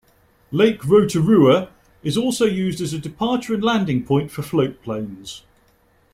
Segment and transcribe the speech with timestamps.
[0.49, 1.69] Lake Rotorua
[2.01, 5.43] is also used as a departure and landing point for float planes.